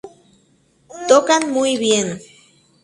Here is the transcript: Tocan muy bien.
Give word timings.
Tocan 1.07 1.51
muy 1.51 1.77
bien. 1.77 2.19